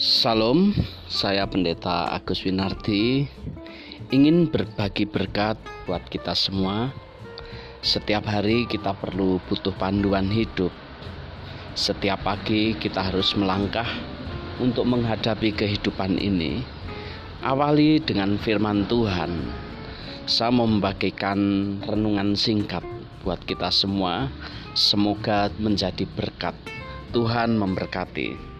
Salam, 0.00 0.72
saya 1.12 1.44
Pendeta 1.44 2.08
Agus 2.08 2.40
Winardi. 2.48 3.28
Ingin 4.08 4.48
berbagi 4.48 5.04
berkat 5.04 5.60
buat 5.84 6.00
kita 6.08 6.32
semua. 6.32 6.88
Setiap 7.84 8.24
hari 8.24 8.64
kita 8.64 8.96
perlu 8.96 9.36
butuh 9.44 9.76
panduan 9.76 10.32
hidup. 10.32 10.72
Setiap 11.76 12.24
pagi 12.24 12.72
kita 12.80 13.12
harus 13.12 13.36
melangkah 13.36 13.84
untuk 14.56 14.88
menghadapi 14.88 15.52
kehidupan 15.52 16.16
ini. 16.16 16.64
Awali 17.44 18.00
dengan 18.00 18.40
firman 18.40 18.88
Tuhan. 18.88 19.52
Saya 20.24 20.48
membagikan 20.48 21.76
renungan 21.84 22.40
singkat 22.40 22.88
buat 23.20 23.44
kita 23.44 23.68
semua. 23.68 24.32
Semoga 24.72 25.52
menjadi 25.60 26.08
berkat. 26.08 26.56
Tuhan 27.12 27.60
memberkati. 27.60 28.59